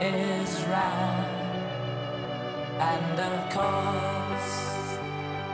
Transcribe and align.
is 0.00 0.64
round, 0.64 1.26
and 2.80 3.20
of 3.20 3.50
course 3.54 4.98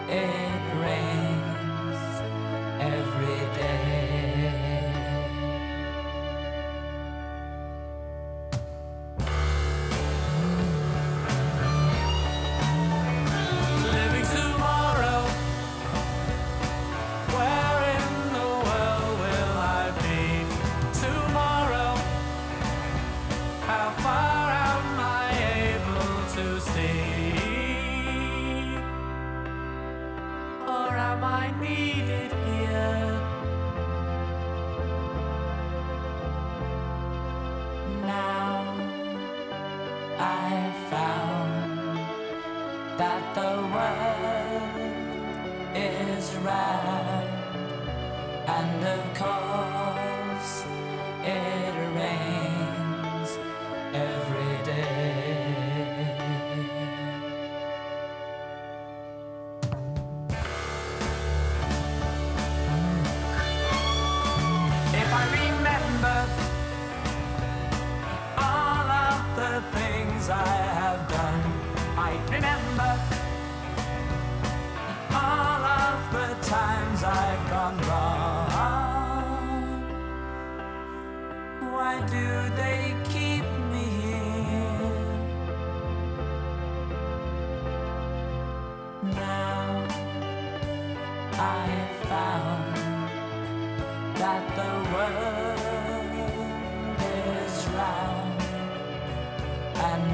it 0.09 0.63
rains 0.81 2.01
every 2.81 3.41
day. 3.59 3.96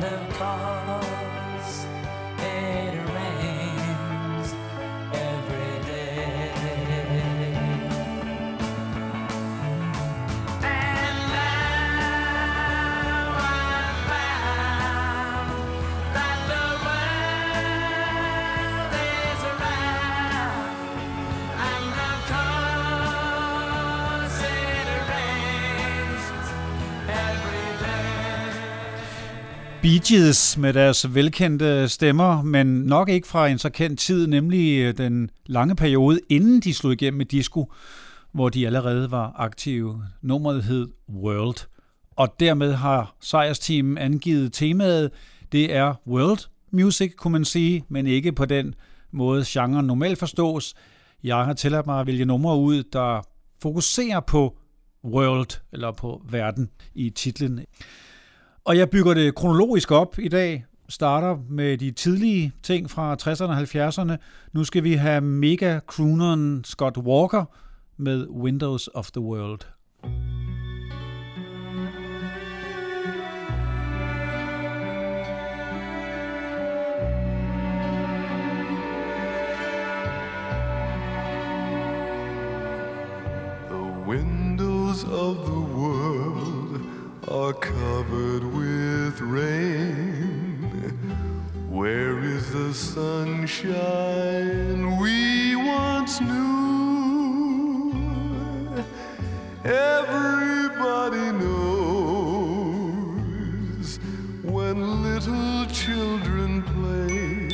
the 0.00 0.18
of. 0.40 1.31
Bee 29.82 30.00
Gees 30.08 30.58
med 30.58 30.72
deres 30.72 31.14
velkendte 31.14 31.88
stemmer, 31.88 32.42
men 32.42 32.66
nok 32.66 33.08
ikke 33.08 33.28
fra 33.28 33.48
en 33.48 33.58
så 33.58 33.70
kendt 33.70 34.00
tid, 34.00 34.26
nemlig 34.26 34.78
øh, 34.78 34.98
den 34.98 35.30
lange 35.46 35.76
periode, 35.76 36.20
inden 36.28 36.60
de 36.60 36.74
slog 36.74 36.92
igennem 36.92 37.18
med 37.18 37.26
disco, 37.26 37.72
hvor 38.32 38.48
de 38.48 38.66
allerede 38.66 39.10
var 39.10 39.32
aktive. 39.36 40.04
Nummeret 40.20 40.64
hed 40.64 40.88
World, 41.08 41.66
og 42.16 42.34
dermed 42.40 42.72
har 42.72 43.16
sejrsteamen 43.20 43.98
angivet 43.98 44.52
temaet. 44.52 45.10
Det 45.52 45.74
er 45.74 45.94
world 46.06 46.48
music, 46.70 47.14
kunne 47.16 47.32
man 47.32 47.44
sige, 47.44 47.84
men 47.88 48.06
ikke 48.06 48.32
på 48.32 48.44
den 48.44 48.74
måde, 49.10 49.44
genren 49.46 49.86
normalt 49.86 50.18
forstås. 50.18 50.74
Jeg 51.22 51.36
har 51.36 51.52
tilladt 51.52 51.86
mig 51.86 52.00
at 52.00 52.06
vælge 52.06 52.24
numre 52.24 52.58
ud, 52.58 52.82
der 52.82 53.22
fokuserer 53.62 54.20
på 54.20 54.58
world, 55.04 55.60
eller 55.72 55.92
på 55.92 56.22
verden 56.30 56.70
i 56.94 57.10
titlen. 57.10 57.60
Og 58.64 58.76
jeg 58.76 58.90
bygger 58.90 59.14
det 59.14 59.34
kronologisk 59.34 59.90
op 59.90 60.18
i 60.18 60.28
dag. 60.28 60.64
Starter 60.88 61.36
med 61.50 61.78
de 61.78 61.90
tidlige 61.90 62.52
ting 62.62 62.90
fra 62.90 63.16
60'erne 63.22 63.42
og 63.42 63.58
70'erne. 63.58 64.16
Nu 64.52 64.64
skal 64.64 64.84
vi 64.84 64.92
have 64.92 65.20
mega 65.20 65.80
crooneren 65.86 66.64
Scott 66.64 66.98
Walker 66.98 67.44
med 67.96 68.26
Windows 68.28 68.88
of 68.94 69.10
the 69.10 69.20
World. 69.20 69.60
The 83.70 84.08
windows 84.08 85.04
of 85.04 85.36
the 85.46 85.61
are 87.32 87.54
covered 87.54 88.44
with 88.44 89.18
rain. 89.22 90.68
Where 91.70 92.18
is 92.22 92.52
the 92.52 92.74
sunshine 92.74 93.78
we 94.98 95.56
once 95.56 96.20
knew? 96.20 97.94
Everybody 99.64 101.32
knows 101.32 102.68
when 104.42 105.02
little 105.02 105.64
children 105.72 106.62
play, 106.74 107.48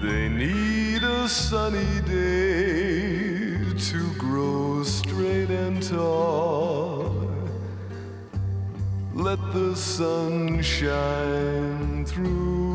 they 0.00 0.28
need 0.28 1.02
a 1.02 1.28
sunny 1.28 2.00
day 2.06 3.56
to 3.90 4.14
grow 4.16 4.84
straight 4.84 5.50
and 5.50 5.82
tall. 5.82 6.81
Let 9.22 9.38
the 9.52 9.76
sun 9.76 10.60
shine 10.62 12.04
through. 12.04 12.71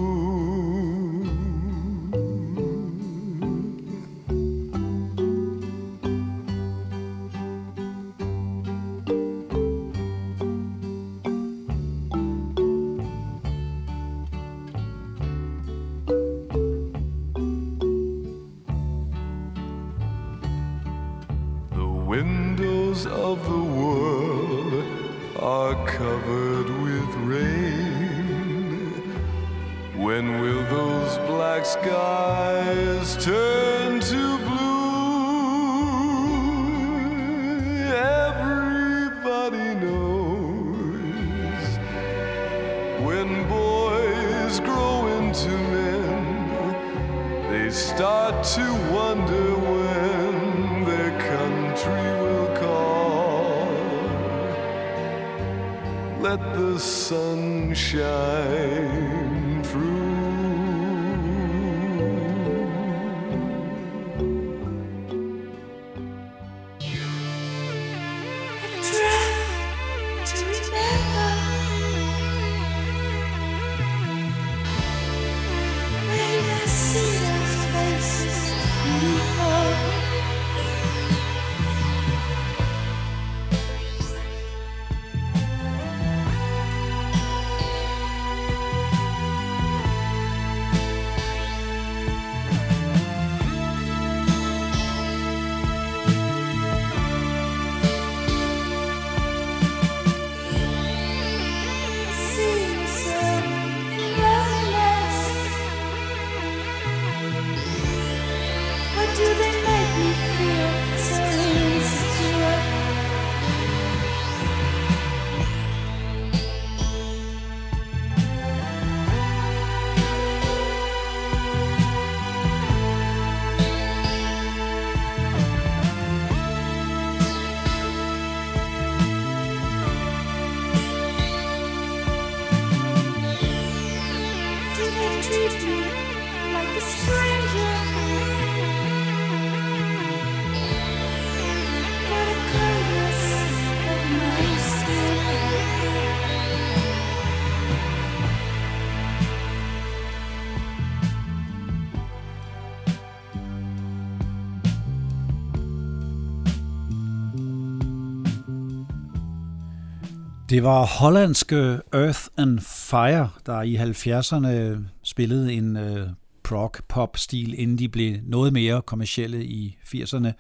Det 160.50 160.64
var 160.64 160.86
hollandske 160.86 161.80
Earth 161.94 162.20
and 162.38 162.60
Fire, 162.60 163.30
der 163.46 163.62
i 163.62 163.76
70'erne 163.76 164.80
spillede 165.04 165.54
en 165.54 165.78
øh, 165.78 166.08
prog-pop-stil, 166.44 167.60
inden 167.60 167.78
de 167.78 167.90
blev 167.90 168.18
noget 168.24 168.54
mere 168.54 168.82
kommercielle 168.82 169.46
i 169.46 169.78
80'erne. 169.86 170.32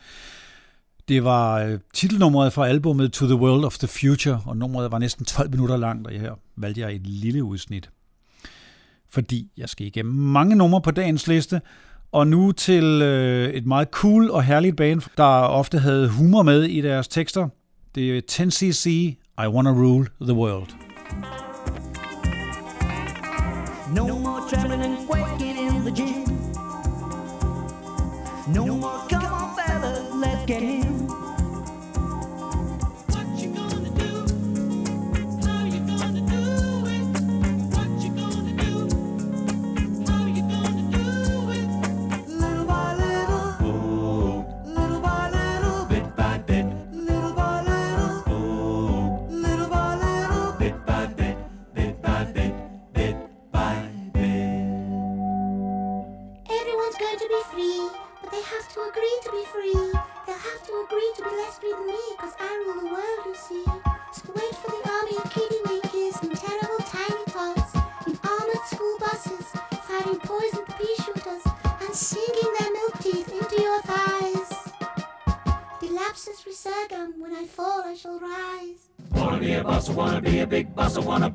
Det 1.07 1.23
var 1.23 1.59
øh, 1.59 1.79
titelnummeret 1.93 2.53
fra 2.53 2.67
albumet 2.67 3.13
To 3.13 3.25
the 3.25 3.35
World 3.35 3.65
of 3.65 3.77
the 3.77 3.87
Future, 3.87 4.41
og 4.45 4.57
nummeret 4.57 4.91
var 4.91 4.99
næsten 4.99 5.25
12 5.25 5.49
minutter 5.49 5.77
langt, 5.77 6.07
og 6.07 6.13
her 6.13 6.33
valgte 6.55 6.81
jeg 6.81 6.95
et 6.95 7.07
lille 7.07 7.43
udsnit. 7.43 7.89
Fordi 9.09 9.51
jeg 9.57 9.69
skal 9.69 9.87
igennem 9.87 10.13
mange 10.13 10.55
numre 10.55 10.81
på 10.81 10.91
dagens 10.91 11.27
liste, 11.27 11.61
og 12.11 12.27
nu 12.27 12.51
til 12.51 13.01
øh, 13.01 13.49
et 13.49 13.65
meget 13.65 13.87
cool 13.91 14.31
og 14.31 14.43
herligt 14.43 14.77
band, 14.77 15.01
der 15.17 15.23
ofte 15.23 15.79
havde 15.79 16.09
humor 16.09 16.43
med 16.43 16.63
i 16.63 16.81
deres 16.81 17.07
tekster. 17.07 17.47
Det 17.95 18.17
er 18.17 18.21
10cc, 18.31 19.15
I 19.39 19.47
Wanna 19.47 19.71
Rule 19.71 20.07
the 20.19 20.33
World. 20.33 20.73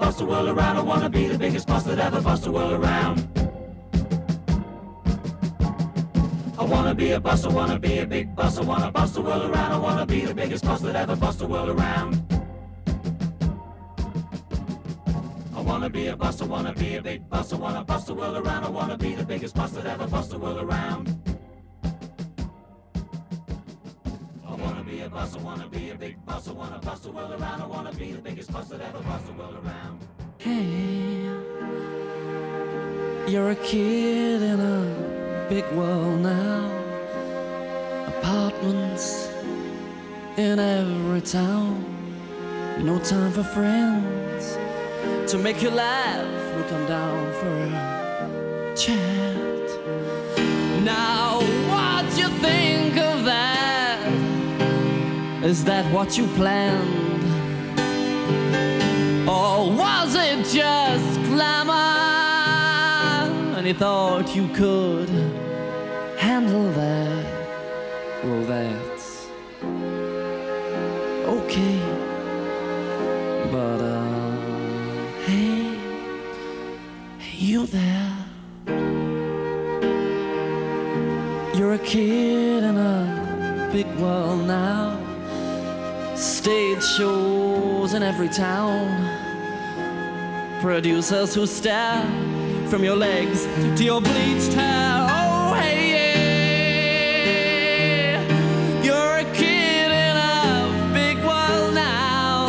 Bust 0.02 0.18
the 0.18 0.24
world 0.24 0.48
around, 0.48 0.76
I 0.76 0.80
wanna 0.80 1.08
be 1.08 1.28
the 1.28 1.38
biggest 1.38 1.68
buster 1.68 1.94
that 1.94 2.12
ever 2.12 2.20
bust 2.20 2.42
the 2.42 2.50
world 2.50 2.72
around. 2.72 3.18
I 6.58 6.64
wanna 6.64 6.92
be 6.92 7.12
a 7.12 7.20
buster, 7.20 7.48
wanna 7.48 7.78
be 7.78 7.98
a 7.98 8.06
big 8.06 8.34
buster, 8.34 8.64
wanna 8.64 8.90
bust 8.90 9.14
the 9.14 9.22
world 9.22 9.48
around, 9.48 9.70
I 9.70 9.78
wanna 9.78 10.04
be 10.04 10.22
the 10.24 10.34
biggest 10.34 10.64
buster 10.64 10.86
that 10.86 10.96
ever 10.96 11.14
bust 11.14 11.38
the 11.38 11.46
world 11.46 11.68
around. 11.68 12.12
I 15.54 15.60
wanna 15.60 15.88
be 15.88 16.08
a 16.08 16.16
buster, 16.16 16.46
wanna 16.46 16.74
be 16.74 16.96
a 16.96 17.02
big 17.02 17.28
buster, 17.30 17.56
wanna 17.56 17.84
bust 17.84 18.08
the 18.08 18.14
world 18.14 18.36
around, 18.36 18.64
I 18.64 18.70
wanna 18.70 18.98
be 18.98 19.14
the 19.14 19.24
biggest 19.24 19.54
buster 19.54 19.82
that 19.82 20.00
ever 20.00 20.08
bust 20.08 20.30
the 20.30 20.38
world 20.38 20.58
around. 20.58 21.04
I 24.48 24.54
wanna 24.62 24.82
be 24.82 25.00
a 25.02 25.08
buster, 25.08 25.38
wanna 25.38 25.68
buster, 26.32 26.54
wanna 26.54 26.78
bust 26.78 27.02
the 27.02 27.10
world 27.10 27.32
around. 27.38 27.60
I 27.60 27.66
wanna 27.66 27.92
be 27.92 28.12
the 28.12 28.22
biggest 28.28 28.50
buster 28.52 28.78
that 28.78 28.88
ever 28.88 29.02
bust 29.02 29.26
the 29.26 29.34
world 29.34 29.56
around. 29.62 29.98
Hey, 30.38 31.28
you're 33.30 33.50
a 33.50 33.56
kid 33.56 34.40
in 34.40 34.58
a 34.60 35.46
big 35.50 35.66
world 35.72 36.20
now. 36.20 36.70
Apartments 38.14 39.28
in 40.38 40.58
every 40.58 41.20
town. 41.20 41.84
No 42.78 42.98
time 42.98 43.32
for 43.32 43.44
friends 43.44 44.44
to 45.30 45.36
make 45.36 45.60
you 45.62 45.70
laugh. 45.70 46.26
We'll 46.54 46.68
come 46.74 46.86
down 46.86 47.32
for 47.40 47.54
a 48.72 48.74
chat. 48.74 49.68
Now, 50.82 51.31
Is 55.52 55.64
that 55.64 55.84
what 55.92 56.16
you 56.16 56.26
planned? 56.28 57.28
Or 59.28 59.70
was 59.70 60.14
it 60.14 60.46
just 60.46 61.14
glamour? 61.28 61.72
And 63.56 63.66
you 63.66 63.74
thought 63.74 64.34
you 64.34 64.48
could 64.54 65.10
handle 66.16 66.72
that? 66.72 67.26
Well, 68.24 68.44
that's 68.54 69.28
okay. 71.36 71.78
But, 73.52 73.80
uh, 73.96 74.36
hey, 75.26 75.68
you 77.36 77.66
there? 77.66 78.16
You're 81.54 81.74
a 81.74 81.84
kid 81.92 82.64
in 82.70 82.76
a 82.78 83.68
big 83.70 83.88
world 84.00 84.46
now. 84.46 84.81
Stage 86.42 86.82
shows 86.82 87.94
in 87.94 88.02
every 88.02 88.28
town. 88.28 88.88
Producers 90.60 91.34
who 91.36 91.46
stare 91.46 92.02
from 92.68 92.82
your 92.82 92.96
legs 92.96 93.46
to 93.76 93.84
your 93.84 94.00
bleached 94.00 94.52
hair. 94.52 95.06
Oh, 95.08 95.54
hey, 95.54 95.92
yeah. 98.16 98.82
You're 98.82 99.18
a 99.18 99.24
kid 99.32 99.92
in 99.92 100.16
a 100.16 100.90
big 100.92 101.18
world 101.18 101.74
now. 101.74 102.48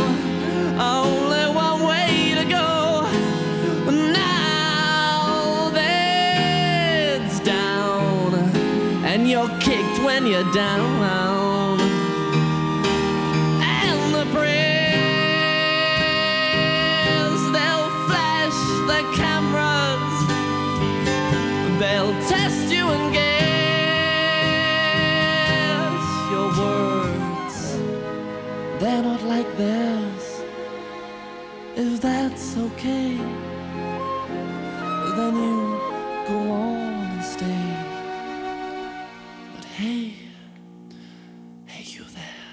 Only 0.79 1.45
one 1.53 1.83
way 1.83 2.33
to 2.33 2.45
go. 2.49 3.05
Now 3.91 5.69
that's 5.71 7.39
down. 7.41 8.33
And 9.05 9.29
you're 9.29 9.51
kicked 9.59 9.99
when 10.03 10.25
you're 10.25 10.51
down. 10.51 11.02
Like 29.37 29.51
theirs. 29.57 30.43
If 31.75 32.01
that's 32.01 32.55
okay, 32.65 33.17
then 35.17 35.33
you 35.45 35.59
go 36.27 36.37
on 36.51 36.93
and 37.13 37.23
stay. 37.35 37.65
But 39.55 39.65
hey, 39.79 40.13
hey, 41.65 41.83
you 41.95 42.03
there. 42.19 42.47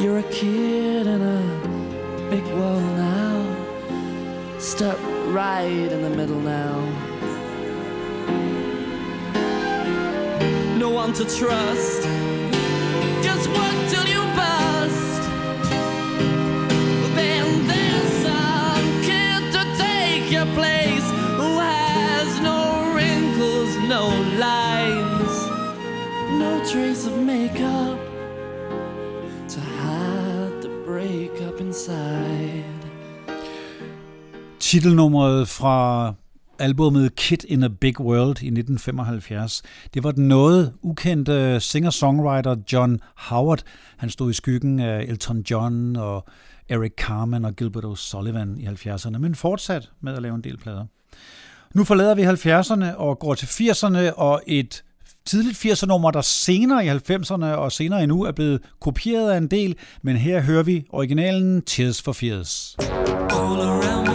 You're 0.00 0.18
a 0.18 0.28
kid 0.40 1.06
in 1.14 1.20
a 1.38 1.42
big 2.32 2.44
world 2.58 2.90
now. 3.10 3.36
Step 4.58 4.98
right 5.40 5.90
in 5.96 6.02
the 6.02 6.10
middle 6.10 6.40
now. 6.40 6.76
No 10.76 10.88
one 10.90 11.12
to 11.12 11.24
trust. 11.38 12.05
Of 27.06 27.18
makeup 27.18 27.98
to 29.48 29.60
hide 29.60 30.62
the 30.62 30.70
breakup 30.86 31.60
inside. 31.60 32.64
Titelnummeret 34.60 35.48
fra 35.48 36.14
albumet 36.58 37.16
Kid 37.16 37.44
in 37.48 37.62
a 37.62 37.68
Big 37.68 38.00
World 38.00 38.42
i 38.42 38.46
1975. 38.46 39.62
Det 39.94 40.04
var 40.04 40.10
den 40.10 40.28
noget 40.28 40.72
ukendte 40.82 41.60
singer-songwriter 41.60 42.56
John 42.72 43.00
Howard. 43.16 43.62
Han 43.96 44.10
stod 44.10 44.30
i 44.30 44.34
skyggen 44.34 44.80
af 44.80 45.02
Elton 45.02 45.44
John 45.50 45.96
og 45.96 46.24
Eric 46.68 46.92
Carmen 46.98 47.44
og 47.44 47.56
Gilbert 47.56 47.84
O'Sullivan 47.84 48.60
i 48.60 48.66
70'erne, 48.66 49.18
men 49.18 49.34
fortsat 49.34 49.90
med 50.00 50.14
at 50.14 50.22
lave 50.22 50.34
en 50.34 50.44
del 50.44 50.56
plader. 50.56 50.84
Nu 51.74 51.84
forlader 51.84 52.14
vi 52.14 52.22
70'erne 52.22 52.96
og 52.96 53.18
går 53.18 53.34
til 53.34 53.46
80'erne 53.46 54.14
og 54.16 54.42
et 54.46 54.82
tidligt 55.26 55.64
80'er 55.64 55.86
nummer, 55.86 56.10
der 56.10 56.20
senere 56.20 56.86
i 56.86 56.88
90'erne 56.88 57.44
og 57.44 57.72
senere 57.72 58.02
endnu 58.02 58.22
er 58.22 58.32
blevet 58.32 58.60
kopieret 58.80 59.30
af 59.30 59.36
en 59.36 59.46
del, 59.46 59.76
men 60.02 60.16
her 60.16 60.40
hører 60.40 60.62
vi 60.62 60.84
originalen 60.90 61.62
Tears 61.62 62.02
for 62.02 62.12
Fears. 62.12 62.76
All 63.30 63.60
around 63.60 64.05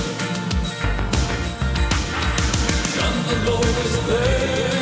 And 2.85 3.27
the 3.29 3.51
Lord 3.51 3.67
is 3.67 4.07
there. 4.07 4.82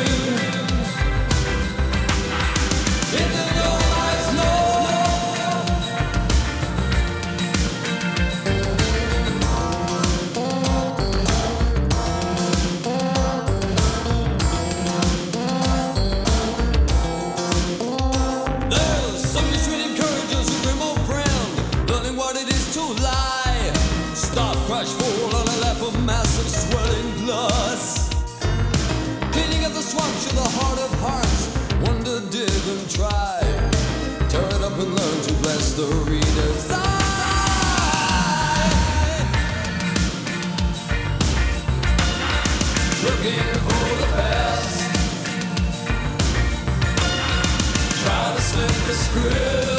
the 35.81 35.95
reader's. 36.11 36.69
Looking 43.03 43.39
for 43.65 43.83
the 44.01 44.07
to 48.35 48.41
slip 48.41 48.67
the 48.87 48.93
script. 48.93 49.70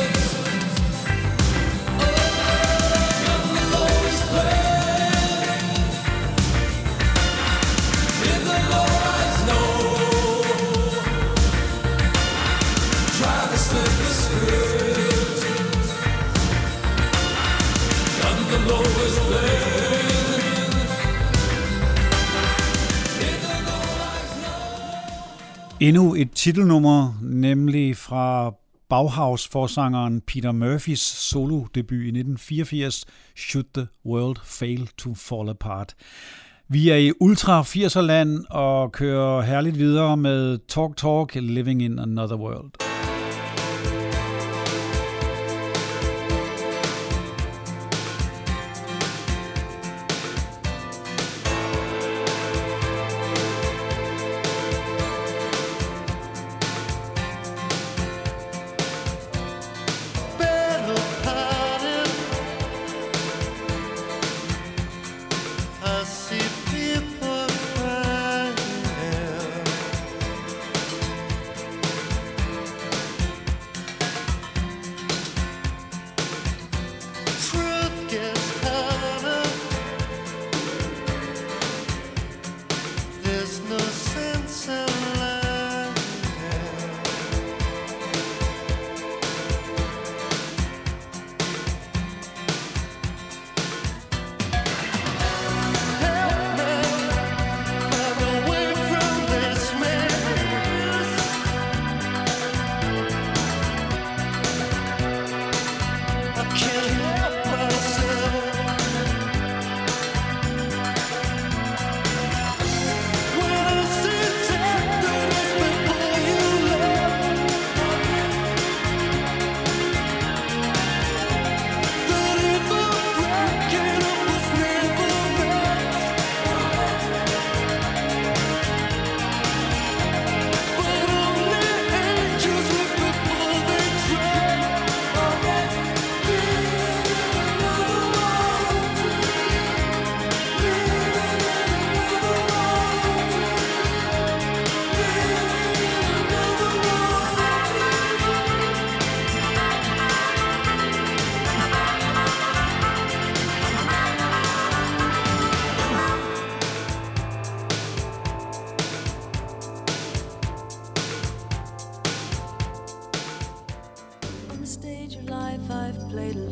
Endnu 25.83 26.15
et 26.15 26.31
titelnummer, 26.31 27.19
nemlig 27.23 27.97
fra 27.97 28.55
Bauhaus-forsangeren 28.89 30.21
Peter 30.21 30.53
Murphys 30.53 31.01
solo-debut 31.01 32.03
i 32.03 32.09
1984, 32.09 33.05
Should 33.37 33.65
the 33.75 33.87
World 34.07 34.37
Fail 34.45 34.89
to 34.99 35.15
Fall 35.15 35.49
Apart. 35.49 35.95
Vi 36.69 36.89
er 36.89 36.97
i 36.97 37.13
Ultra 37.21 37.63
80'er-land 37.63 38.45
og 38.51 38.93
kører 38.93 39.41
herligt 39.41 39.79
videre 39.79 40.17
med 40.17 40.59
Talk 40.69 40.97
Talk, 40.97 41.35
Living 41.35 41.83
in 41.83 41.99
Another 41.99 42.37
World. 42.37 42.92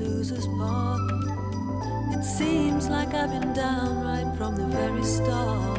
Loser's 0.00 0.46
part. 0.58 1.00
It 2.14 2.24
seems 2.24 2.88
like 2.88 3.14
I've 3.14 3.30
been 3.30 3.52
down 3.52 4.04
right 4.04 4.36
from 4.36 4.56
the 4.56 4.66
very 4.66 5.04
start. 5.04 5.78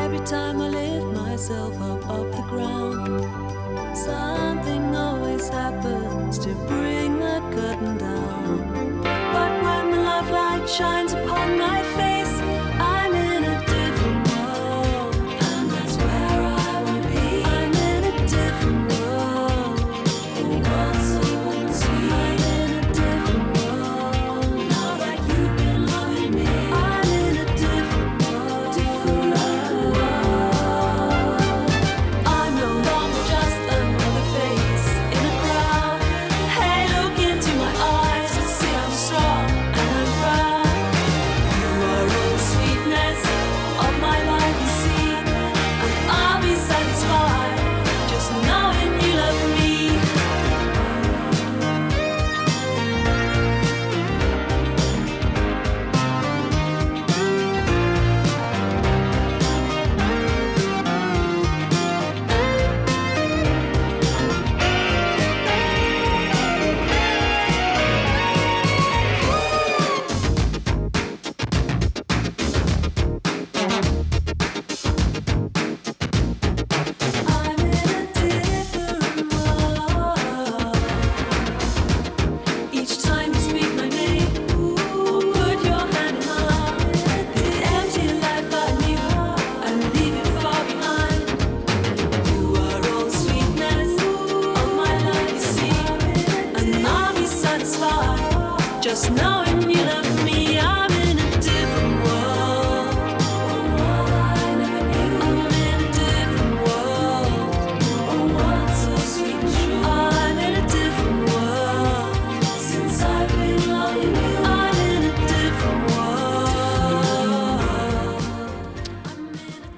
Every 0.00 0.24
time 0.26 0.60
I 0.60 0.68
lift 0.68 1.06
myself 1.16 1.74
up 1.80 2.08
off 2.08 2.30
the 2.36 2.42
ground, 2.42 3.96
something 3.96 4.94
always 4.94 5.48
happens 5.48 6.38
to 6.38 6.54
bring 6.66 7.18
the 7.18 7.40
curtain 7.54 7.98
down. 7.98 9.02
But 9.02 9.52
when 9.64 9.90
the 9.92 10.00
love 10.10 10.30
light 10.30 10.68
shines 10.68 11.12
upon 11.12 11.58
my 11.58 11.82
face, 11.96 12.13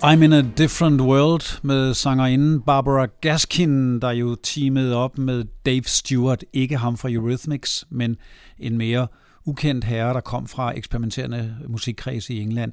I'm 0.06 0.22
in 0.22 0.32
a 0.32 0.40
Different 0.40 1.00
World 1.00 1.62
med 1.62 1.94
sangerinden 1.94 2.62
Barbara 2.62 3.06
Gaskin, 3.20 4.00
der 4.00 4.10
jo 4.10 4.34
teamede 4.34 4.96
op 4.96 5.18
med 5.18 5.44
Dave 5.64 5.82
Stewart. 5.82 6.44
Ikke 6.52 6.76
ham 6.76 6.96
fra 6.96 7.10
Eurythmics, 7.10 7.86
men 7.90 8.16
en 8.58 8.78
mere 8.78 9.06
ukendt 9.44 9.84
herre, 9.84 10.14
der 10.14 10.20
kom 10.20 10.46
fra 10.46 10.76
eksperimenterende 10.76 11.56
musikkreds 11.68 12.30
i 12.30 12.40
England. 12.40 12.72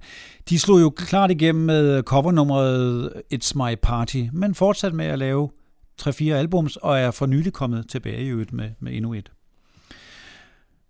De 0.50 0.60
slog 0.60 0.82
jo 0.82 0.90
klart 0.90 1.32
igennem 1.32 1.66
med 1.66 2.04
covernummeret 2.04 3.12
It's 3.34 3.52
My 3.56 3.76
Party, 3.82 4.24
men 4.34 4.56
fortsat 4.56 4.94
med 4.94 5.06
at 5.06 5.20
lave 5.20 5.50
3-4 6.02 6.24
albums, 6.24 6.76
og 6.76 7.00
er 7.00 7.12
for 7.12 7.26
nylig 7.26 7.54
kommet 7.54 7.90
tilbage 7.90 8.26
i 8.26 8.30
øvrigt 8.30 8.54
med, 8.54 8.70
med 8.80 8.94
endnu 8.94 9.14
et. 9.14 9.32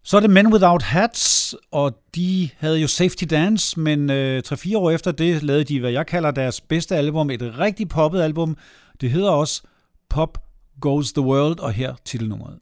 Så 0.06 0.18
er 0.18 0.22
det 0.22 0.30
Men 0.30 0.54
Without 0.54 0.82
Hats, 0.82 1.56
og 1.72 1.92
de 2.16 2.50
havde 2.58 2.80
jo 2.80 2.88
Safety 2.88 3.24
Dance, 3.30 3.80
men 3.80 4.10
øh, 4.10 4.44
3-4 4.48 4.78
år 4.78 4.92
efter 4.92 5.12
det 5.12 5.44
lavede 5.44 5.63
de, 5.63 5.80
hvad 5.80 5.92
jeg 5.92 6.08
kalder 6.08 6.32
deres 6.32 6.62
bedste 6.62 6.96
album, 6.96 7.30
et 7.30 7.60
rigtig 7.60 7.89
poppet 7.89 8.22
album. 8.22 8.58
Det 9.02 9.12
hedder 9.12 9.30
også 9.30 9.62
Pop 10.10 10.38
Goes 10.82 11.13
the 11.13 11.22
World, 11.22 11.60
og 11.60 11.72
her 11.72 11.96
titelnummeret. 12.06 12.60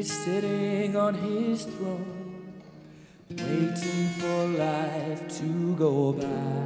is 0.00 0.10
sitting 0.10 0.96
on 0.96 1.12
his 1.12 1.64
throne, 1.64 2.62
waiting 3.28 4.08
for 4.18 4.46
life 4.56 5.28
to 5.28 5.74
go 5.76 6.14
by. 6.14 6.59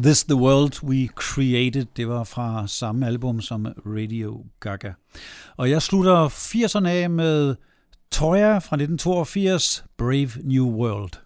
This 0.00 0.24
The 0.24 0.36
World 0.36 0.82
We 0.82 1.08
Created? 1.14 1.86
Det 1.96 2.08
var 2.08 2.24
fra 2.24 2.66
samme 2.66 3.06
album 3.06 3.40
som 3.40 3.66
Radio 3.86 4.44
Gaga. 4.60 4.92
Og 5.56 5.70
jeg 5.70 5.82
slutter 5.82 6.28
80'erne 6.28 6.88
af 6.88 7.10
med 7.10 7.54
Toya 8.12 8.58
fra 8.58 8.76
1982, 8.76 9.84
Brave 9.98 10.30
New 10.44 10.66
World. 10.66 11.21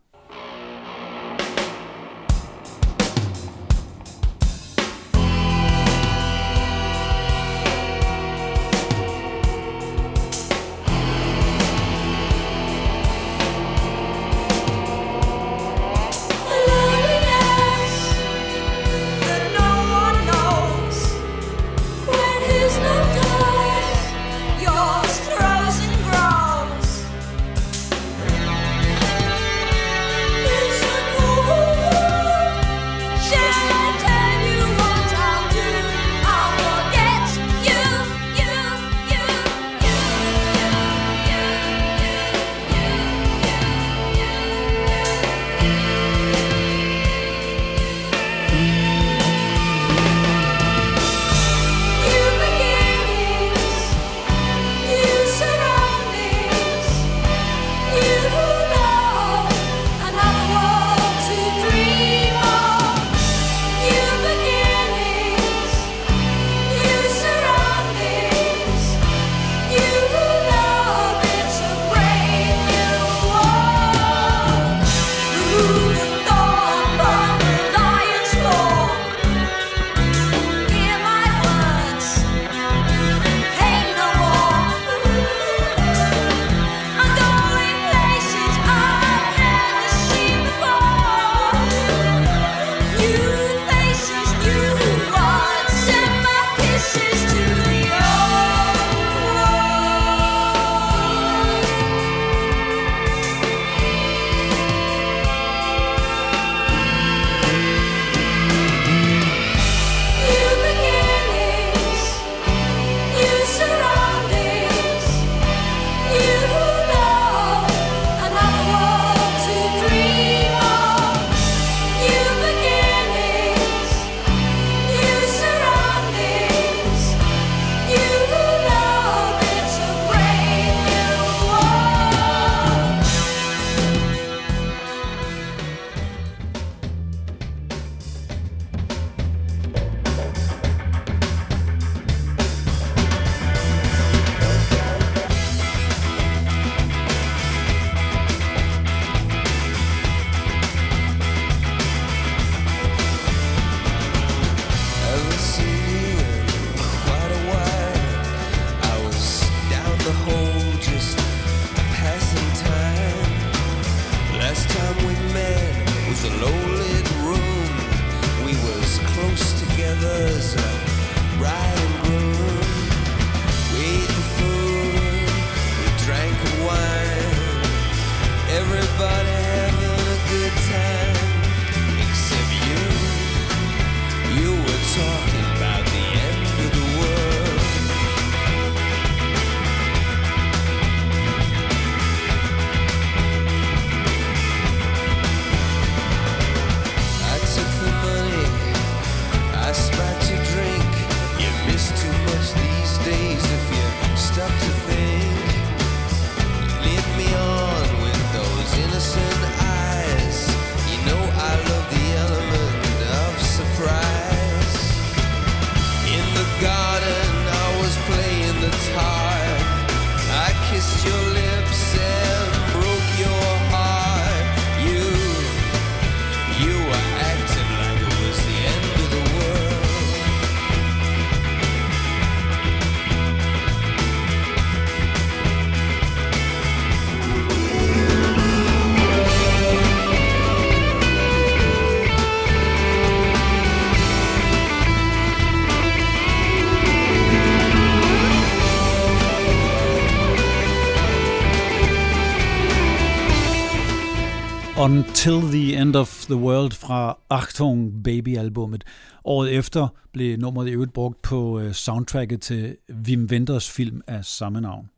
Till 255.16 255.40
the 255.40 255.76
End 255.76 255.96
of 255.96 256.26
the 256.26 256.37
World 256.37 256.72
fra 256.72 257.18
Achtung 257.31 258.02
Baby-albummet. 258.05 258.85
Året 259.24 259.52
efter 259.52 259.88
blev 260.12 260.38
nummeret 260.38 260.68
i 260.68 260.70
øvrigt 260.70 260.92
brugt 260.92 261.22
på 261.22 261.61
øh, 261.61 261.72
soundtracket 261.72 262.42
til 262.42 262.76
Wim 263.07 263.29
Wenders 263.31 263.70
film 263.70 264.00
af 264.07 264.24
samme 264.24 264.61
navn. 264.61 264.88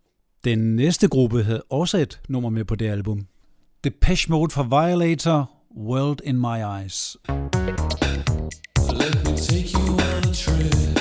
Den 0.44 0.76
næste 0.76 1.09
gruppe 1.09 1.42
havde 1.42 1.62
også 1.70 1.98
et 1.98 2.20
nummer 2.28 2.50
med 2.50 2.64
på 2.64 2.74
det 2.74 2.87
album. 2.87 3.26
Depeche 3.85 4.31
Mode 4.31 4.50
fra 4.50 4.62
Violator, 4.62 5.50
World 5.76 6.18
in 6.24 6.38
My 6.38 6.81
Eyes. 6.81 7.16
Let 8.92 9.14
me 9.24 9.37
take 9.37 9.72
you 9.72 9.92
on 9.92 10.31
a 10.31 10.35
trip. 10.35 10.97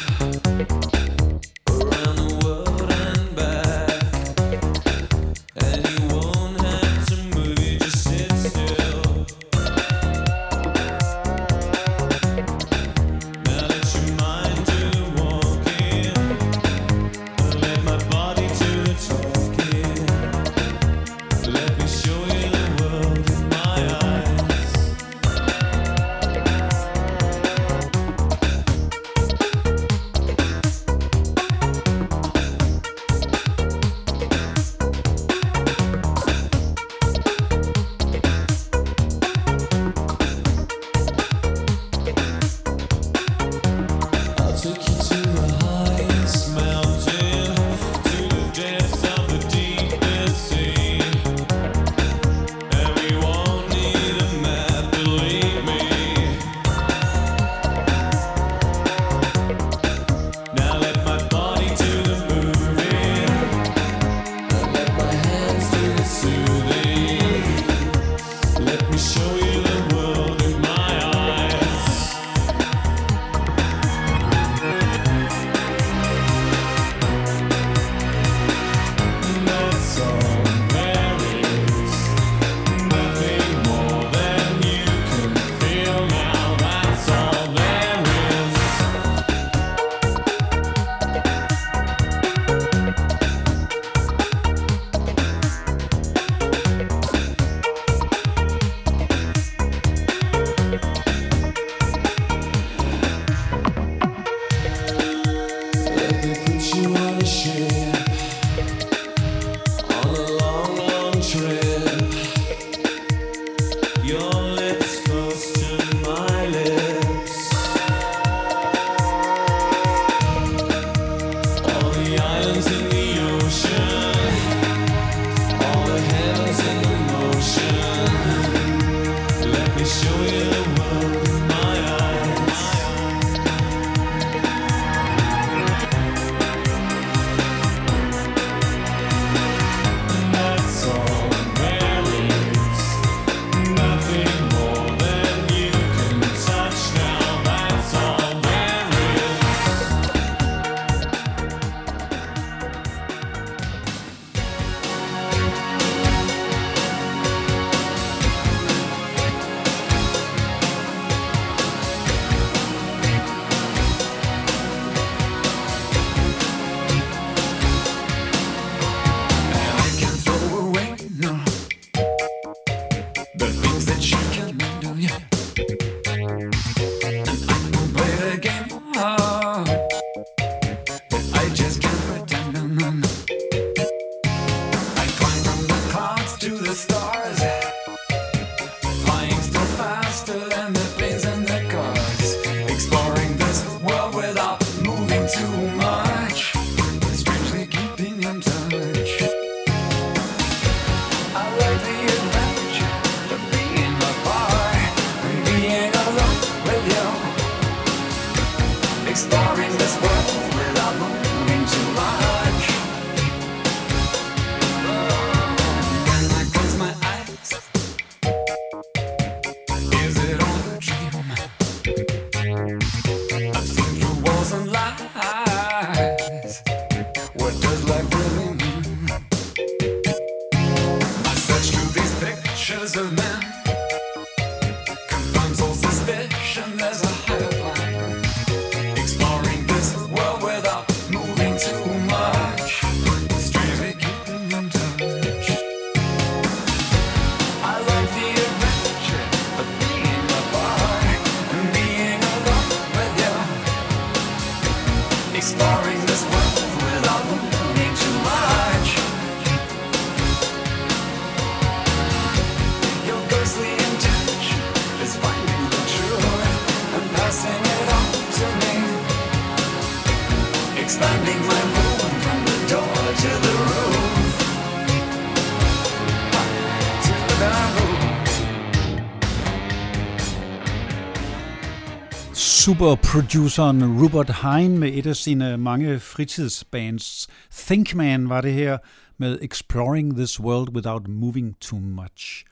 Produceren 283.18 284.02
Rupert 284.02 284.30
Hein 284.30 284.78
med 284.78 284.94
et 284.94 285.06
af 285.06 285.16
sine 285.16 285.58
mange 285.58 286.00
fritidsbands. 286.00 287.28
Think 287.52 287.96
Man 287.96 288.30
var 288.30 288.42
det 288.42 288.54
her 288.54 288.78
med 289.18 289.40
Exploring 289.42 290.16
This 290.16 290.40
World 290.40 290.70
Without 290.76 291.08
Moving 291.08 291.56
Too 291.62 291.80
Much. 291.80 292.46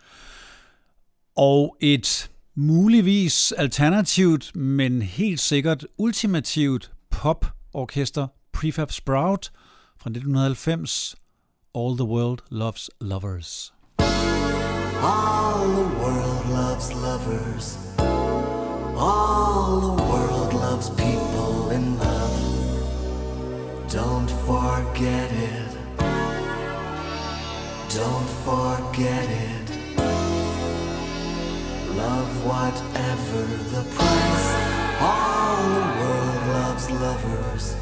Og 1.37 1.77
et 1.81 2.31
muligvis 2.55 3.51
alternativt, 3.51 4.55
men 4.55 5.01
helt 5.01 5.39
sikkert 5.39 5.85
ultimativt 5.97 6.91
poporkester 7.09 8.27
Prefab 8.53 8.91
Sprout 8.91 9.51
fra 9.97 10.09
1990, 10.09 11.15
All 11.75 11.97
the 11.97 12.07
World 12.07 12.39
Loves 12.49 12.89
Lovers. 13.01 13.73
All 13.99 15.67
the 15.69 15.97
world 16.01 16.49
loves 16.49 16.91
lovers. 16.93 17.84
All 18.97 19.81
the 19.81 20.03
world 20.03 20.53
loves 20.53 20.89
people 20.89 21.69
in 21.71 21.99
love. 21.99 22.39
Don't 23.89 24.29
forget 24.47 25.29
it. 25.31 25.77
Don't 27.89 28.29
forget 28.47 29.29
it. 29.29 29.69
Love 31.97 32.45
whatever 32.45 33.41
the 33.73 33.83
price. 33.95 34.49
All 35.01 35.57
the 35.77 35.87
world 35.99 36.47
loves 36.55 36.89
lovers. 36.89 37.75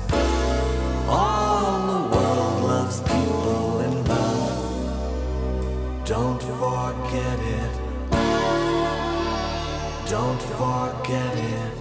All 1.08 1.80
the 1.94 2.02
world 2.16 2.64
loves 2.64 3.00
people 3.02 3.82
in 3.82 4.04
love. 4.06 4.50
Don't 6.06 6.42
forget 6.42 7.40
it. 7.40 7.83
Don't 10.14 10.40
forget 10.40 11.36
it. 11.36 11.74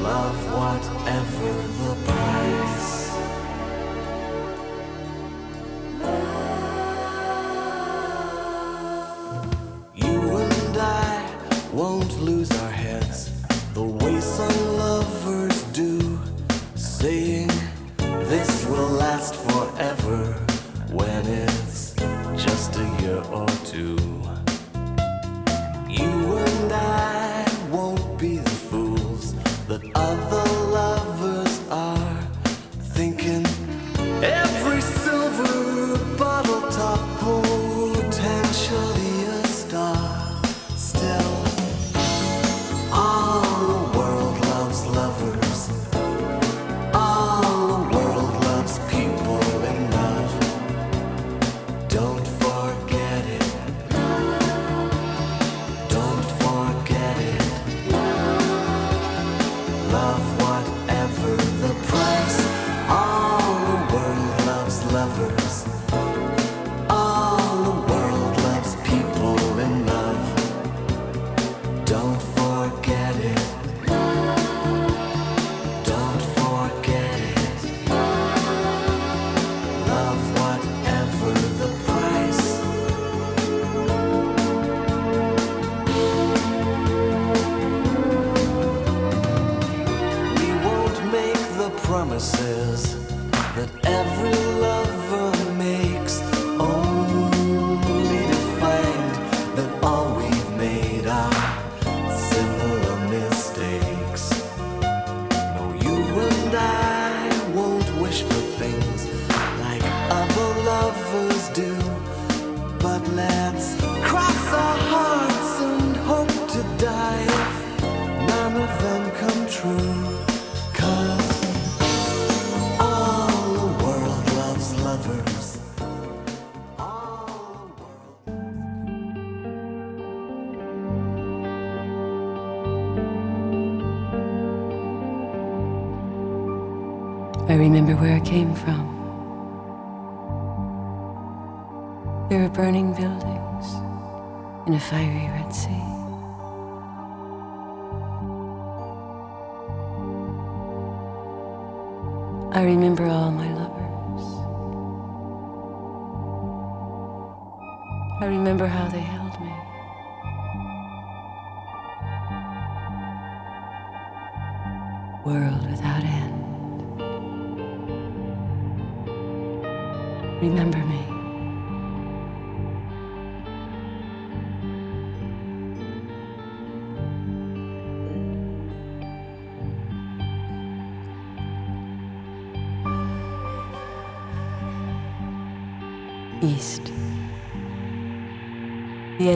Love 0.00 0.40
whatever 0.56 1.52
the 1.80 1.92
price. 2.06 2.77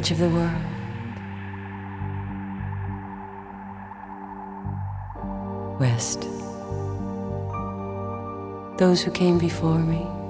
Edge 0.03 0.11
of 0.11 0.19
the 0.19 0.29
world. 0.31 0.51
West. 5.79 6.23
Those 8.79 9.01
who 9.01 9.13
came 9.13 9.39
before 9.39 9.79
me. 9.79 10.22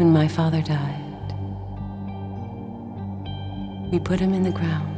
When 0.00 0.12
my 0.14 0.28
father 0.28 0.62
died, 0.62 1.34
we 3.92 3.98
put 3.98 4.18
him 4.18 4.32
in 4.32 4.44
the 4.44 4.50
ground. 4.50 4.96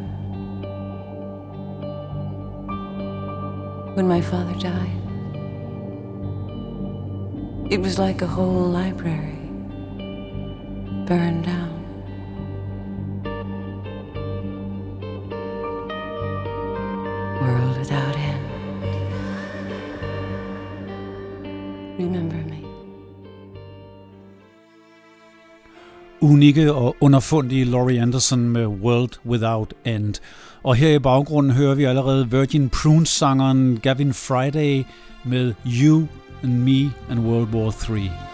When 3.97 4.07
my 4.07 4.21
father 4.21 4.55
died, 4.61 5.03
it 7.69 7.81
was 7.81 7.99
like 7.99 8.23
a 8.23 8.29
whole 8.29 8.69
library 8.69 9.51
burned 11.09 11.47
down. 11.47 11.72
unikke 26.43 26.73
og 26.73 26.97
underfundige 27.01 27.65
Laurie 27.65 28.03
Anderson 28.03 28.49
med 28.49 28.67
World 28.67 29.11
Without 29.27 29.75
End. 29.85 30.15
Og 30.63 30.75
her 30.75 30.95
i 30.95 30.99
baggrunden 30.99 31.53
hører 31.53 31.75
vi 31.75 31.85
allerede 31.85 32.31
Virgin 32.31 32.69
Prunes-sangeren 32.69 33.79
Gavin 33.83 34.15
Friday 34.15 34.85
med 35.25 35.55
You 35.67 36.07
and 36.43 36.53
Me 36.53 36.93
and 37.11 37.21
World 37.21 37.55
War 37.55 37.71
3. 37.71 38.32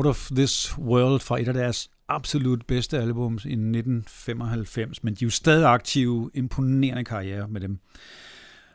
Out 0.00 0.06
of 0.06 0.30
This 0.30 0.78
World 0.78 1.20
fra 1.20 1.40
et 1.40 1.48
af 1.48 1.54
deres 1.54 1.90
absolut 2.08 2.66
bedste 2.66 2.98
albums 2.98 3.44
i 3.44 3.48
1995, 3.48 5.04
men 5.04 5.14
de 5.14 5.24
er 5.24 5.26
jo 5.26 5.30
stadig 5.30 5.66
aktive, 5.66 6.30
imponerende 6.34 7.04
karriere 7.04 7.48
med 7.48 7.60
dem. 7.60 7.78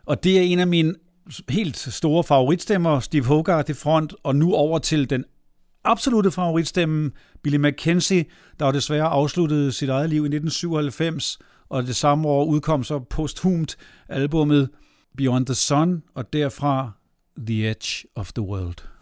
Og 0.05 0.23
det 0.23 0.37
er 0.37 0.41
en 0.41 0.59
af 0.59 0.67
mine 0.67 0.95
helt 1.49 1.77
store 1.77 2.23
favoritstemmer, 2.23 2.99
Steve 2.99 3.25
Hogarth 3.25 3.69
i 3.69 3.73
front, 3.73 4.13
og 4.23 4.35
nu 4.35 4.53
over 4.53 4.79
til 4.79 5.09
den 5.09 5.25
absolute 5.83 6.31
favoritstemme, 6.31 7.11
Billy 7.43 7.57
McKenzie, 7.57 8.25
der 8.59 8.65
jo 8.65 8.71
desværre 8.71 9.07
afsluttede 9.07 9.71
sit 9.71 9.89
eget 9.89 10.09
liv 10.09 10.21
i 10.21 10.35
1997, 10.35 11.39
og 11.69 11.87
det 11.87 11.95
samme 11.95 12.27
år 12.27 12.45
udkom 12.45 12.83
så 12.83 12.99
posthumt 12.99 13.77
albumet 14.09 14.69
Beyond 15.17 15.45
the 15.45 15.55
Sun, 15.55 16.03
og 16.15 16.33
derfra 16.33 16.91
The 17.37 17.69
Edge 17.69 18.07
of 18.15 18.33
the 18.33 18.41
World. 18.41 18.94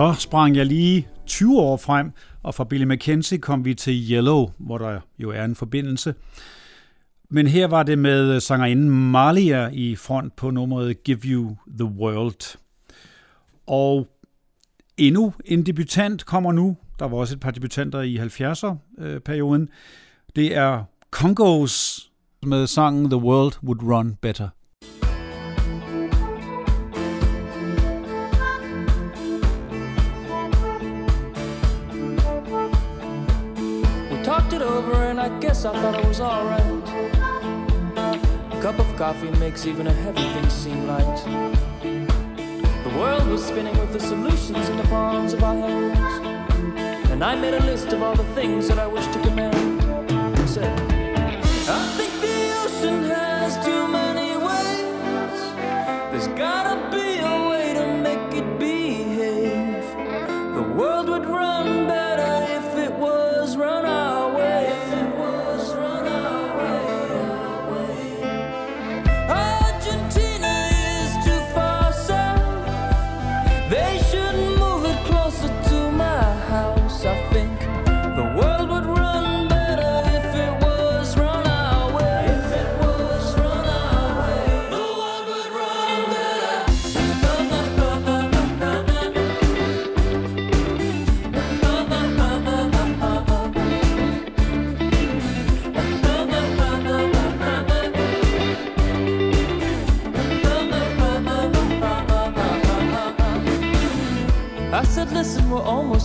Så 0.00 0.14
sprang 0.18 0.56
jeg 0.56 0.66
lige 0.66 1.08
20 1.26 1.60
år 1.60 1.76
frem, 1.76 2.12
og 2.42 2.54
fra 2.54 2.64
Billy 2.64 2.84
McKenzie 2.84 3.38
kom 3.38 3.64
vi 3.64 3.74
til 3.74 4.10
Yellow, 4.10 4.50
hvor 4.58 4.78
der 4.78 5.00
jo 5.18 5.30
er 5.30 5.44
en 5.44 5.54
forbindelse. 5.54 6.14
Men 7.28 7.46
her 7.46 7.66
var 7.66 7.82
det 7.82 7.98
med 7.98 8.34
øh, 8.34 8.40
sangerinden 8.40 8.90
Malia 9.10 9.68
i 9.72 9.96
front 9.96 10.36
på 10.36 10.50
nummeret 10.50 11.04
Give 11.04 11.18
You 11.24 11.56
The 11.78 11.84
World. 11.84 12.58
Og 13.66 14.08
endnu 14.96 15.34
en 15.44 15.66
debutant 15.66 16.26
kommer 16.26 16.52
nu. 16.52 16.76
Der 16.98 17.08
var 17.08 17.16
også 17.16 17.34
et 17.34 17.40
par 17.40 17.50
debutanter 17.50 18.00
i 18.00 18.16
70'er-perioden. 18.16 19.62
Øh, 19.62 19.68
det 20.36 20.56
er 20.56 20.84
Congos 21.10 22.06
med 22.42 22.66
sangen 22.66 23.10
The 23.10 23.20
World 23.20 23.52
Would 23.62 23.82
Run 23.82 24.14
Better. 24.14 24.48
Guess 35.62 35.74
I 35.74 35.82
thought 35.82 36.00
it 36.00 36.06
was 36.06 36.20
alright. 36.20 36.62
A 38.52 38.62
cup 38.62 38.78
of 38.78 38.96
coffee 38.96 39.30
makes 39.32 39.66
even 39.66 39.88
a 39.88 39.92
heavy 39.92 40.22
thing 40.22 40.48
seem 40.48 40.86
light. 40.86 41.24
The 41.82 42.98
world 42.98 43.26
was 43.28 43.44
spinning 43.44 43.78
with 43.78 43.92
the 43.92 44.00
solutions 44.00 44.68
in 44.70 44.76
the 44.78 44.84
palms 44.84 45.34
of 45.34 45.42
our 45.42 45.54
hands. 45.54 47.10
And 47.10 47.22
I 47.22 47.34
made 47.34 47.54
a 47.54 47.62
list 47.64 47.92
of 47.92 48.02
all 48.02 48.14
the 48.14 48.24
things 48.34 48.68
that 48.68 48.78
I 48.78 48.86
wish 48.86 49.06
to 49.08 49.20
command. 49.20 49.82
I 50.38 50.46
said, 50.46 50.80
I 51.68 51.86
think 51.96 52.09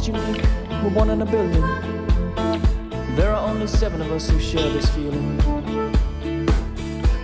we're 0.09 0.19
unique. 0.19 0.43
We're 0.83 0.89
one 0.89 1.09
in 1.09 1.21
a 1.21 1.25
billion. 1.25 1.61
There 3.15 3.31
are 3.31 3.49
only 3.49 3.67
seven 3.67 4.01
of 4.01 4.11
us 4.11 4.29
who 4.29 4.39
share 4.39 4.69
this 4.71 4.89
feeling. 4.89 5.37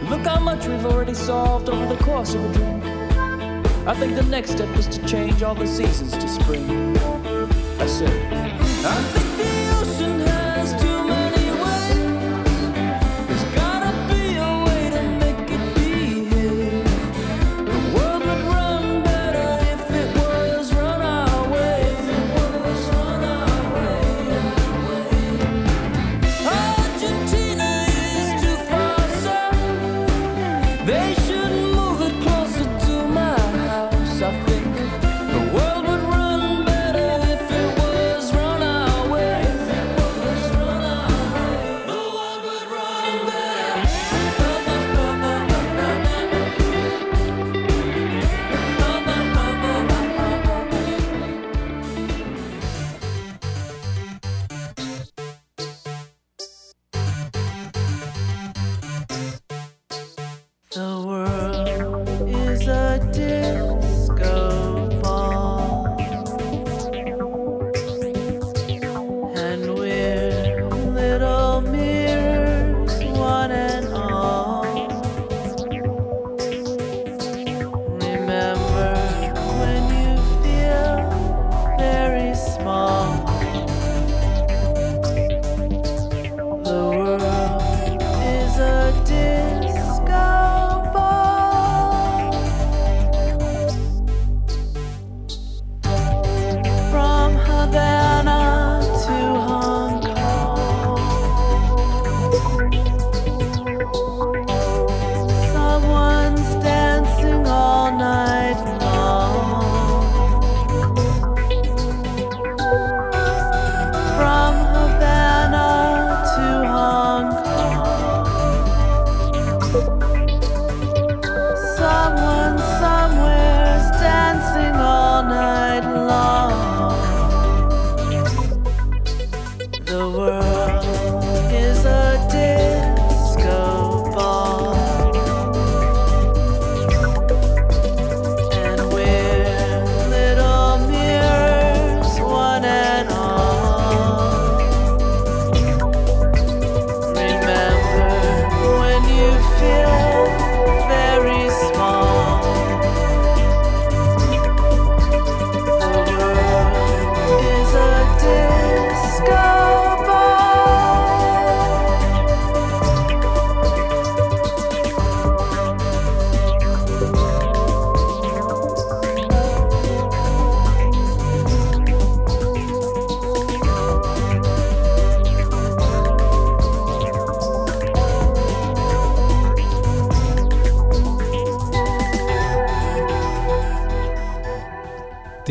Look 0.10 0.22
how 0.22 0.40
much 0.40 0.68
we've 0.68 0.86
already 0.86 1.14
solved 1.14 1.70
over 1.70 1.94
the 1.94 2.02
course 2.04 2.34
of 2.34 2.44
a 2.44 2.54
drink. 2.54 2.84
I 3.88 3.96
think 3.96 4.16
the 4.16 4.24
next 4.24 4.52
step 4.52 4.70
is 4.78 4.88
to 4.88 5.06
change 5.08 5.44
all 5.44 5.56
the 5.56 5.68
seasons 5.68 6.12
to 6.14 6.28
spring. 6.28 6.98
I 7.80 7.88
said, 7.88 9.21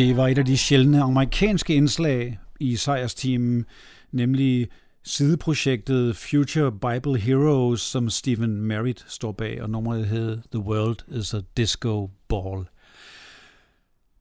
Det 0.01 0.17
var 0.17 0.29
et 0.29 0.39
af 0.39 0.45
de 0.45 0.57
sjældne 0.57 1.03
amerikanske 1.03 1.75
indslag 1.75 2.39
i 2.61 2.77
sejrsteamen, 2.77 3.65
nemlig 4.13 4.69
sideprojektet 5.05 6.17
Future 6.17 6.73
Bible 6.73 7.21
Heroes, 7.21 7.81
som 7.81 8.11
Stephen 8.11 8.63
Merritt 8.63 9.05
står 9.09 9.33
bag, 9.33 9.63
og 9.63 9.71
nummeret 9.71 10.07
hed 10.07 10.39
The 10.53 10.61
World 10.61 10.97
is 11.09 11.35
a 11.35 11.41
Disco 11.57 12.11
Ball. 12.29 12.65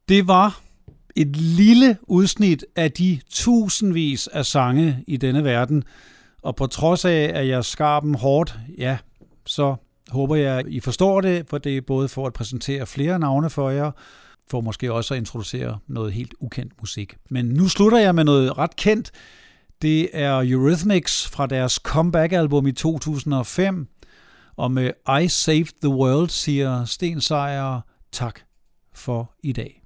Det 0.08 0.26
var 0.28 0.60
et 1.16 1.36
lille 1.36 1.98
udsnit 2.02 2.64
af 2.76 2.92
de 2.92 3.20
tusindvis 3.30 4.26
af 4.26 4.46
sange 4.46 5.04
i 5.06 5.16
denne 5.16 5.44
verden, 5.44 5.84
og 6.42 6.56
på 6.56 6.66
trods 6.66 7.04
af, 7.04 7.30
at 7.34 7.48
jeg 7.48 7.64
skar 7.64 8.00
dem 8.00 8.14
hårdt, 8.14 8.58
ja, 8.78 8.98
så 9.46 9.76
håber 10.08 10.36
jeg, 10.36 10.64
I 10.68 10.80
forstår 10.80 11.20
det, 11.20 11.46
for 11.48 11.58
det 11.58 11.76
er 11.76 11.80
både 11.80 12.08
for 12.08 12.26
at 12.26 12.32
præsentere 12.32 12.86
flere 12.86 13.18
navne 13.18 13.50
for 13.50 13.70
jer, 13.70 13.90
for 14.50 14.60
måske 14.60 14.92
også 14.92 15.14
at 15.14 15.18
introducere 15.18 15.78
noget 15.88 16.12
helt 16.12 16.34
ukendt 16.40 16.72
musik. 16.80 17.16
Men 17.30 17.44
nu 17.44 17.68
slutter 17.68 17.98
jeg 17.98 18.14
med 18.14 18.24
noget 18.24 18.58
ret 18.58 18.76
kendt. 18.76 19.10
Det 19.82 20.08
er 20.12 20.34
Eurythmics 20.34 21.28
fra 21.28 21.46
deres 21.46 21.72
comeback-album 21.72 22.66
i 22.66 22.72
2005. 22.72 23.86
Og 24.56 24.70
med 24.72 24.90
I 25.22 25.28
Saved 25.28 25.80
the 25.82 25.90
World 25.90 26.28
siger 26.28 26.84
Sten 26.84 27.20
Sejer 27.20 27.80
tak 28.12 28.40
for 28.94 29.32
i 29.42 29.52
dag. 29.52 29.82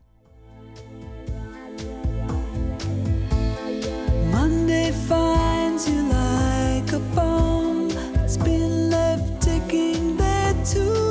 Monday 4.33 4.93
finds 4.93 5.89
you 5.89 6.03
like 6.03 6.97
a 6.97 7.01
bomb. 7.15 7.91
It's 8.25 8.45
been 8.45 8.91
left 8.91 9.43
ticking 9.43 10.19
there 10.19 10.55
too 10.65 11.04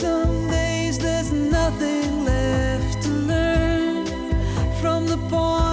some 0.00 0.48
days 0.48 0.98
there's 0.98 1.30
nothing 1.30 2.24
left 2.24 3.02
to 3.02 3.10
learn 3.10 4.06
from 4.80 5.06
the 5.06 5.18
point. 5.28 5.69